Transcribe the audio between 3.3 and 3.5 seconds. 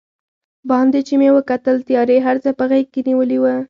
و.